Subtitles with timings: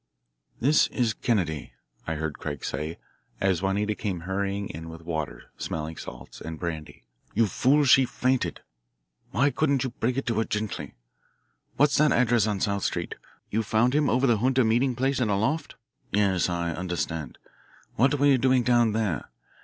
[0.59, 1.73] "This is Kennedy,"
[2.07, 2.97] I heard Craig say,
[3.39, 7.03] as Juanita came hurrying in with water, smelling salts, and brandy.
[7.35, 7.83] "You fool.
[7.85, 8.61] She fainted.
[9.29, 10.95] Why couldn't you break it to her gently?
[11.77, 13.13] What's that address on South Street?
[13.51, 15.75] You found him over the junta meeting place in a loft?
[16.11, 17.37] Yes, I understand.
[17.95, 19.29] What were you doing down there?